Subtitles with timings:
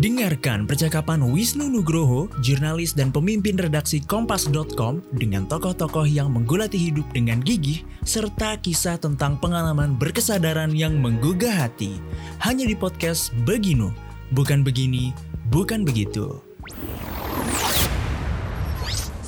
[0.00, 7.44] Dengarkan percakapan Wisnu Nugroho, jurnalis dan pemimpin redaksi Kompas.com dengan tokoh-tokoh yang menggulati hidup dengan
[7.44, 12.00] gigih, serta kisah tentang pengalaman berkesadaran yang menggugah hati.
[12.40, 13.92] Hanya di podcast Beginu,
[14.32, 15.12] bukan begini,
[15.52, 16.49] bukan begitu.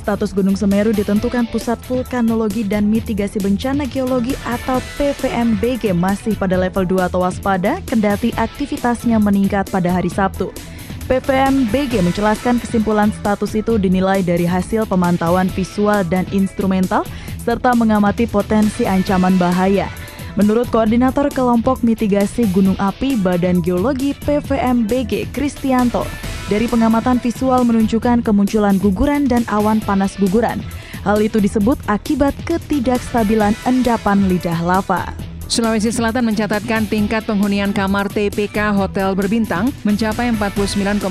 [0.02, 6.82] Status Gunung Semeru ditentukan Pusat Vulkanologi dan Mitigasi Bencana Geologi atau PVMBG masih pada level
[6.82, 10.50] 2 atau waspada, kendati aktivitasnya meningkat pada hari Sabtu.
[11.06, 17.06] PVMBG menjelaskan kesimpulan status itu dinilai dari hasil pemantauan visual dan instrumental,
[17.38, 19.86] serta mengamati potensi ancaman bahaya.
[20.34, 26.08] Menurut Koordinator Kelompok Mitigasi Gunung Api Badan Geologi PVMBG, Kristianto,
[26.52, 30.60] dari pengamatan visual menunjukkan kemunculan guguran dan awan panas guguran.
[31.00, 35.31] Hal itu disebut akibat ketidakstabilan endapan lidah lava.
[35.52, 41.04] Sulawesi Selatan mencatatkan tingkat penghunian kamar TPK hotel berbintang mencapai 49,13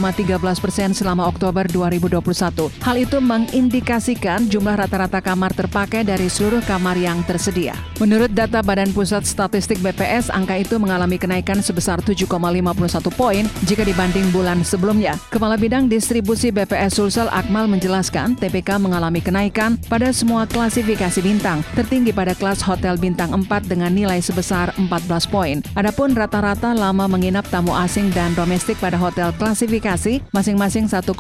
[0.58, 2.74] persen selama Oktober 2021.
[2.82, 7.78] Hal itu mengindikasikan jumlah rata-rata kamar terpakai dari seluruh kamar yang tersedia.
[8.02, 14.26] Menurut data Badan Pusat Statistik BPS, angka itu mengalami kenaikan sebesar 7,51 poin jika dibanding
[14.34, 15.22] bulan sebelumnya.
[15.30, 22.10] Kepala Bidang Distribusi BPS Sulsel Akmal menjelaskan TPK mengalami kenaikan pada semua klasifikasi bintang, tertinggi
[22.10, 25.60] pada kelas hotel bintang 4 dengan nilai sebesar 14 poin.
[25.76, 31.12] Adapun rata-rata lama menginap tamu asing dan domestik pada hotel klasifikasi masing-masing 1,54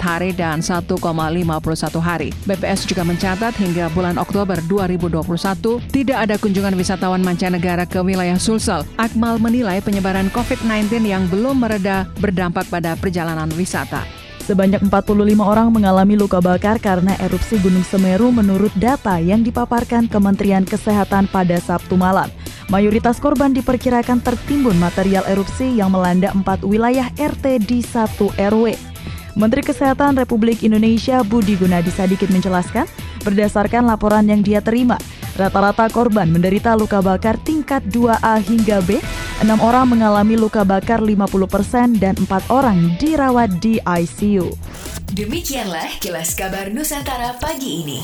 [0.00, 0.96] hari dan 1,51
[2.00, 2.32] hari.
[2.48, 8.88] BPS juga mencatat hingga bulan Oktober 2021 tidak ada kunjungan wisatawan mancanegara ke wilayah Sulsel.
[8.96, 14.13] Akmal menilai penyebaran COVID-19 yang belum mereda berdampak pada perjalanan wisata.
[14.44, 20.68] Sebanyak 45 orang mengalami luka bakar karena erupsi Gunung Semeru menurut data yang dipaparkan Kementerian
[20.68, 22.28] Kesehatan pada Sabtu malam.
[22.68, 28.76] Mayoritas korban diperkirakan tertimbun material erupsi yang melanda empat wilayah RT di satu RW.
[29.32, 32.84] Menteri Kesehatan Republik Indonesia Budi Gunadi Sadikin menjelaskan,
[33.24, 35.00] berdasarkan laporan yang dia terima,
[35.40, 39.00] rata-rata korban menderita luka bakar tingkat 2A hingga B
[39.42, 44.54] Enam orang mengalami luka bakar 50% dan empat orang dirawat di ICU.
[45.10, 47.98] Demikianlah kilas kabar Nusantara pagi ini.